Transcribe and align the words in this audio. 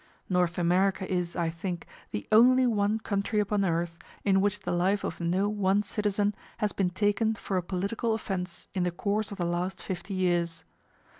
North 0.27 0.57
America 0.57 1.07
is, 1.07 1.35
I 1.35 1.51
think, 1.51 1.85
the 2.09 2.27
only 2.31 2.65
one 2.65 2.97
country 2.97 3.39
upon 3.39 3.63
earth 3.63 3.99
in 4.23 4.41
which 4.41 4.61
the 4.61 4.71
life 4.71 5.03
of 5.03 5.19
no 5.19 5.47
one 5.47 5.83
citizen 5.83 6.33
has 6.57 6.71
been 6.71 6.89
taken 6.89 7.35
for 7.35 7.55
a 7.55 7.61
political 7.61 8.15
offence 8.15 8.67
in 8.73 8.81
the 8.81 8.89
course 8.89 9.31
of 9.31 9.37
the 9.37 9.45
last 9.45 9.79
fifty 9.79 10.15
years. 10.15 10.63